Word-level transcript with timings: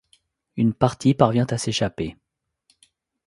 Une 0.57 0.73
partie 0.73 1.13
parvient 1.13 1.45
à 1.51 1.59
s'échapper. 1.59 2.15